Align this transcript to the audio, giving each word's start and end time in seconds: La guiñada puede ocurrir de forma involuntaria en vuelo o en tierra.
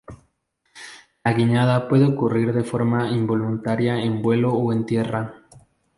La 1.23 1.31
guiñada 1.33 1.87
puede 1.87 2.05
ocurrir 2.05 2.53
de 2.53 2.63
forma 2.63 3.09
involuntaria 3.11 3.97
en 4.01 4.23
vuelo 4.23 4.51
o 4.51 4.73
en 4.73 4.87
tierra. 4.87 5.43